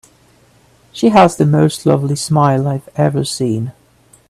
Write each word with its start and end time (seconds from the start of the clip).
She 0.91 1.09
has 1.09 1.37
the 1.37 1.45
most 1.45 1.85
lovely 1.85 2.15
smile 2.15 2.67
I 2.67 2.71
have 2.73 2.89
ever 2.95 3.23
seen. 3.23 3.71